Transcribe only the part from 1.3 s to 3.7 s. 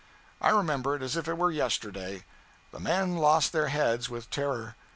were yesterday. The men lost their